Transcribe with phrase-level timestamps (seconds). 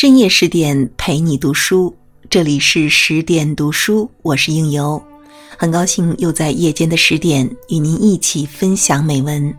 [0.00, 1.92] 深夜十点陪你读书，
[2.30, 5.02] 这里是十点读书，我是应由，
[5.56, 9.52] 很高兴又在夜间的十点与您一起分享美文。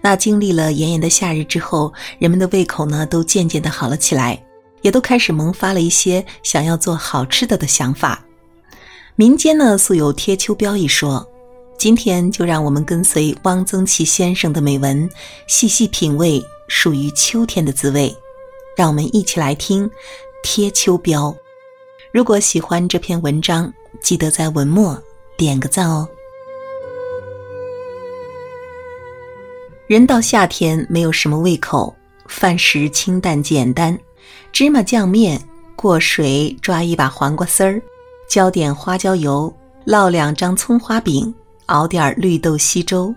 [0.00, 4.42] 那经历了炎炎的夏日之后，人们的胃口呢都渐渐的好了起来，
[4.80, 8.24] 也都开始萌发了一些想要做好吃的的想法。
[9.14, 11.22] 民间呢素有贴秋膘一说，
[11.78, 15.06] 今天就让我们跟随汪曾祺先生的美文，
[15.46, 18.10] 细细品味属于秋天的滋味。
[18.80, 19.90] 让我们一起来听
[20.42, 21.36] 贴秋膘。
[22.14, 24.98] 如果喜欢这篇文章，记得在文末
[25.36, 26.08] 点个赞哦。
[29.86, 31.94] 人到夏天没有什么胃口，
[32.26, 33.98] 饭食清淡简单，
[34.50, 35.38] 芝麻酱面，
[35.76, 37.82] 过水抓一把黄瓜丝儿。
[38.30, 39.54] 浇点花椒油，
[39.84, 41.34] 烙两张葱花饼，
[41.66, 43.14] 熬点绿豆稀粥，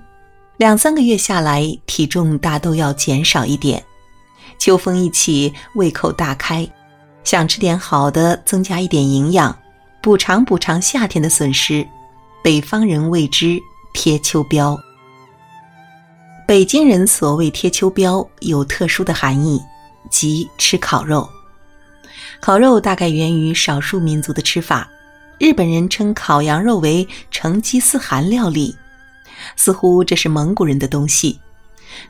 [0.57, 3.81] 两三个月下来，体重大都要减少一点。
[4.63, 6.65] 秋风一起，胃口大开，
[7.25, 9.53] 想吃点好的，增加一点营养，
[10.01, 11.85] 补偿补偿夏天的损失。
[12.41, 13.59] 北方人谓之
[13.93, 14.79] 贴秋膘，
[16.47, 19.61] 北京人所谓贴秋膘有特殊的含义，
[20.09, 21.27] 即吃烤肉。
[22.39, 24.89] 烤肉大概源于少数民族的吃法。
[25.39, 28.73] 日本人称烤羊肉为成吉思汗料理，
[29.57, 31.37] 似乎这是蒙古人的东西。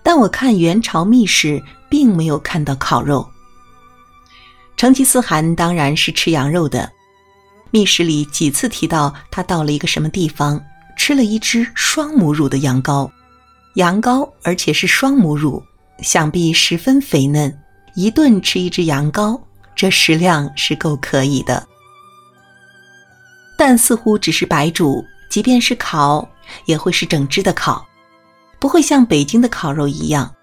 [0.03, 1.61] 但我看元朝秘史，
[1.93, 3.23] 并没有看到烤肉。
[4.75, 6.91] 成吉思汗当然是吃羊肉的，
[7.69, 10.59] 秘史里几次提到他到了一个什么地方，
[10.97, 13.07] 吃了一只双母乳的羊羔，
[13.75, 15.63] 羊羔而且是双母乳，
[15.99, 17.55] 想必十分肥嫩。
[17.93, 19.39] 一顿吃一只羊羔，
[19.75, 21.63] 这食量是够可以的。
[23.55, 26.27] 但似乎只是白煮，即便是烤，
[26.65, 27.85] 也会是整只的烤，
[28.57, 30.33] 不会像北京的烤肉一样。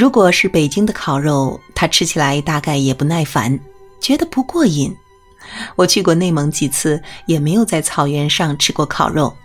[0.00, 3.60] 如果是北京的烤肉，他吃起来大概也不耐烦，
[4.00, 4.96] 觉得不过瘾。
[5.76, 9.36] 我去过内蒙几次，也没有在草原上吃过烤肉。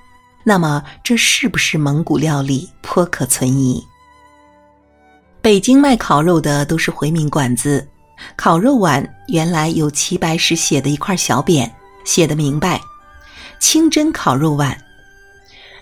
[0.46, 3.86] 那么，这是不是蒙古料理，颇可存疑。
[5.42, 7.86] 北京卖烤肉的都是回民馆子，
[8.38, 11.70] 烤肉碗原来有齐白石写的一块小匾。
[12.06, 12.80] 写的明白，
[13.60, 14.82] 清真烤肉碗，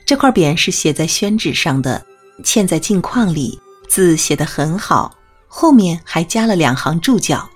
[0.04, 2.04] 这块匾是写在宣纸上的，
[2.44, 3.60] 嵌在镜框里，
[3.94, 5.14] 字写得很好，
[5.48, 7.48] 后面还加了两行注脚：“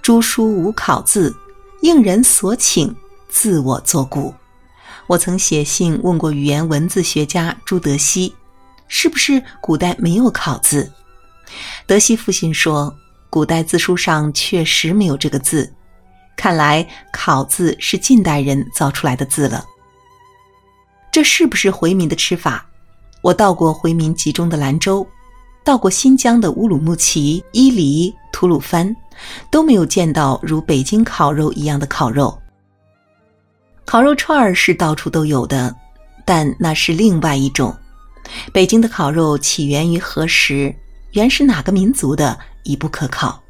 [0.00, 1.34] 朱书无考字，
[1.80, 2.94] 应人所请，
[3.28, 4.32] 自我作古。”
[5.08, 8.32] 我曾写信问过语言文字学家朱德熙，
[8.86, 10.92] 是不是古代没有考字？
[11.84, 12.96] 德熙复信说，
[13.28, 15.74] 古代字书上确实没有这个字。
[16.36, 19.64] 看来“考”字是近代人造出来的字了。
[21.10, 22.64] 这是不是回民的吃法？
[23.20, 25.04] 我到过回民集中的兰州，
[25.66, 28.94] 到过新疆的乌鲁木齐、伊犁、吐鲁番，
[29.50, 32.40] 都没有见到如北京烤肉一样的烤肉。
[33.84, 35.74] 烤肉串儿是到处都有的，
[36.24, 37.76] 但那是另外一种。
[38.52, 40.72] 北京的烤肉起源于何时？
[41.14, 42.38] 原是哪个民族的？
[42.62, 43.42] 已不可考。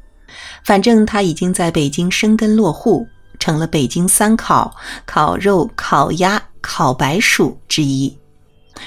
[0.65, 3.07] 反正他已经在北京生根落户，
[3.37, 8.17] 成了北京三烤：烤肉、烤鸭、烤白薯之一，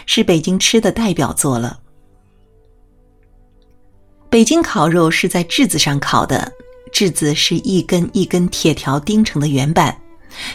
[0.04, 1.78] 是北京吃的代表作了。
[4.30, 6.52] 北京烤肉是在炙子上烤的，
[6.92, 10.00] 炙子是一根一根铁条钉成的圆板，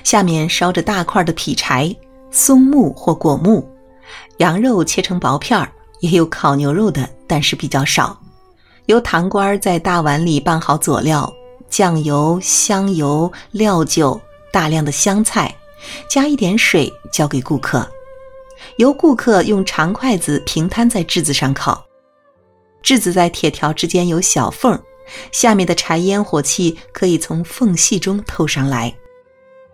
[0.01, 1.93] 下面烧着大块的劈柴，
[2.31, 3.67] 松木或果木，
[4.37, 5.69] 羊肉切成薄片儿，
[5.99, 8.17] 也有烤牛肉的，但是比较少。
[8.85, 11.29] 由堂倌在大碗里拌好佐料，
[11.69, 14.17] 酱油、香油、料酒，
[14.53, 15.53] 大量的香菜，
[16.09, 17.85] 加一点水，交给顾客。
[18.77, 21.85] 由顾客用长筷子平摊在炙子上烤。
[22.85, 24.79] 质子在铁条之间有小缝，
[25.31, 28.95] 下面的柴烟火气可以从缝隙中透上来，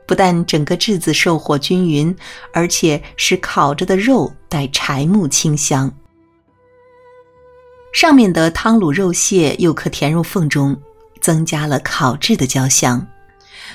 [0.08, 2.16] 不但整个质子受火均匀，
[2.54, 5.92] 而且使烤着的肉带柴木清香。
[7.92, 10.82] 上面的汤卤肉屑又可填入缝中，
[11.20, 13.06] 增加了烤制的焦香。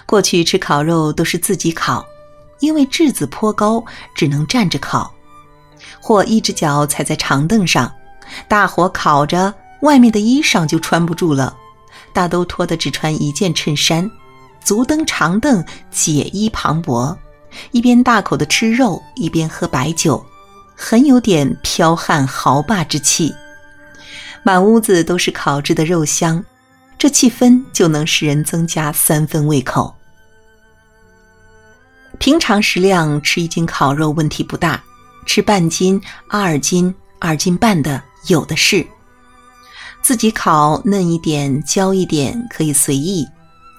[0.07, 2.03] 过去吃烤肉都是自己烤，
[2.61, 3.85] 因为质子颇高，
[4.15, 5.15] 只能站着烤，
[6.01, 7.93] 或一只脚踩在长凳上，
[8.49, 11.57] 大火烤着，外面的衣裳就穿不住了，
[12.13, 14.11] 大都脱得只穿一件衬衫，
[14.63, 17.17] 足蹬长凳，解衣磅礴，
[17.71, 20.25] 一边大口的吃肉，一边喝白酒，
[20.75, 23.35] 很有点剽悍豪霸之气。
[24.43, 26.45] 满屋子都是烤制的肉香，
[26.97, 29.93] 这气氛就能使人增加三分胃口。
[32.19, 34.83] 平常食量吃一斤烤肉问题不大，
[35.27, 36.01] 吃半斤、
[36.31, 38.87] 二斤、二斤半的有的是。
[40.03, 43.27] 自己烤嫩一点、焦一点可以随意，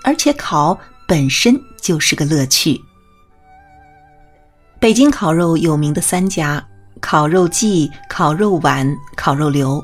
[0.03, 0.77] 而且烤
[1.07, 2.81] 本身就是个乐趣。
[4.79, 6.63] 北京烤肉有名的三家：
[6.99, 9.83] 烤肉季、烤肉碗、烤肉流。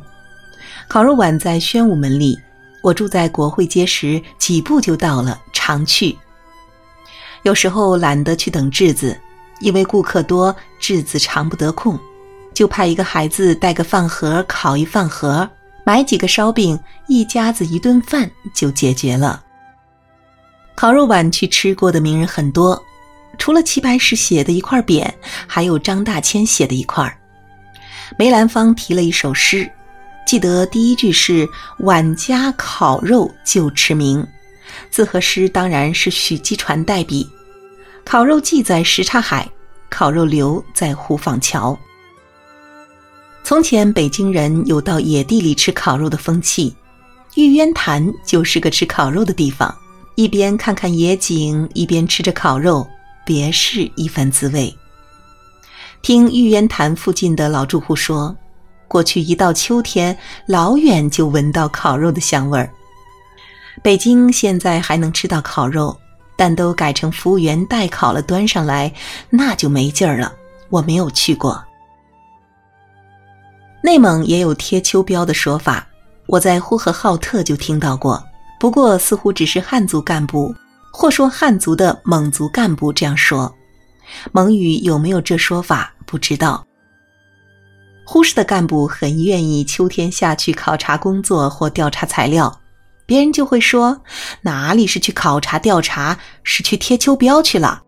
[0.89, 2.37] 烤肉碗在宣武门里，
[2.83, 6.17] 我住在国会街时，几步就到了，常去。
[7.43, 9.17] 有时候懒得去等质子，
[9.61, 11.97] 因为顾客多，质子常不得空，
[12.53, 15.49] 就派一个孩子带个饭盒烤一饭盒，
[15.85, 19.43] 买几个烧饼，一家子一顿饭就解决了。
[20.75, 22.81] 烤肉碗去吃过的名人很多。
[23.39, 25.11] 除了齐白石写的一块匾，
[25.47, 27.19] 还有张大千写的一块。
[28.17, 29.67] 梅兰芳提了一首诗，
[30.25, 31.49] 记得第一句是
[31.81, 34.25] “碗家烤肉就驰名”，
[34.91, 37.27] 字和诗当然是许继传代笔。
[38.05, 39.49] 烤肉记在什刹海，
[39.89, 41.77] 烤肉留在虎坊桥。
[43.43, 46.73] 从前北京人有到野地里吃烤肉的风气，
[47.35, 49.73] 玉渊潭就是个吃烤肉的地方，
[50.15, 52.87] 一边看看野景，一边吃着烤肉。
[53.25, 54.73] 别是一番滋味。
[56.01, 58.35] 听玉渊潭附近的老住户说，
[58.87, 62.69] 过去一到秋天，老远就闻到烤肉的香味儿。
[63.81, 65.97] 北京现在还能吃到烤肉，
[66.35, 68.93] 但都改成服务员代烤了端上来，
[69.29, 70.33] 那就没劲儿了。
[70.69, 71.63] 我没有去过。
[73.83, 75.85] 内蒙也有贴秋膘的说法，
[76.25, 78.23] 我在呼和浩特就听到过，
[78.57, 80.55] 不过似乎只是汉族干部。
[80.95, 83.53] 或说汉族的蒙族干部这样说，
[84.31, 86.63] 蒙语有没有这说法不知道。
[88.05, 92.61] 呼市的干部很愿意秋天下去考察工作或调查材料，
[93.07, 93.99] 别人就会说
[94.41, 97.81] 哪里是去考察调查，是去贴秋膘去了。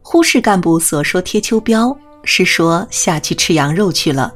[0.00, 1.94] 呼市干部所说贴秋膘，
[2.24, 4.32] 是说下去吃羊肉去了，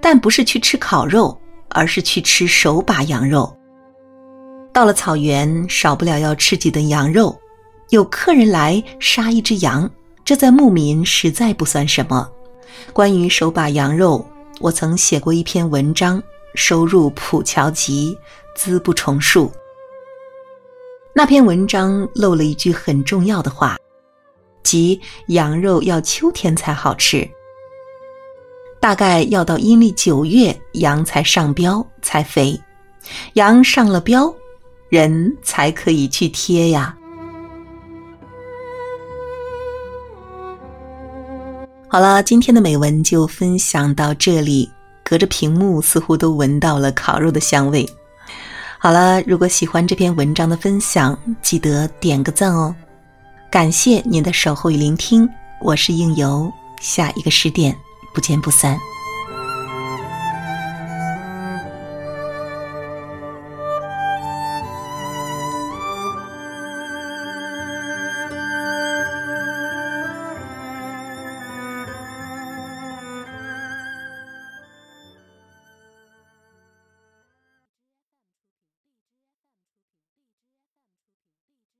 [0.00, 1.38] 但不是去吃烤肉，
[1.68, 3.54] 而是去吃手把羊肉。
[4.72, 7.38] 到了草原，少不了要吃几顿羊肉。
[7.90, 9.88] 有客人来，杀一只羊，
[10.24, 12.28] 这在牧民实在不算什么。
[12.92, 14.26] 关于手把羊肉，
[14.58, 16.20] 我曾写过一篇文章，
[16.54, 18.18] 收入《普桥集》，
[18.58, 19.52] 资不重述。
[21.14, 23.76] 那篇文章漏了一句很重要的话，
[24.64, 27.28] 即羊肉要秋天才好吃，
[28.80, 32.60] 大概要到阴历九月，羊才上膘才肥，
[33.34, 34.34] 羊上了膘。
[34.90, 36.96] 人才可以去贴呀。
[41.88, 44.70] 好了，今天的美文就分享到这里。
[45.02, 47.88] 隔着屏幕，似乎都闻到了烤肉的香味。
[48.78, 52.72] 好了，如果喜欢这篇文章的分享，记得点个赞哦。
[53.54, 55.30] 感谢您的守候与聆听，
[55.60, 57.72] 我是应由，下一个十点
[58.12, 58.76] 不见不散。